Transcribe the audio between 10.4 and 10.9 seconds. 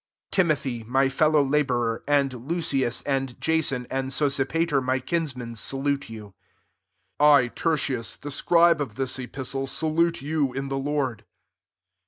in the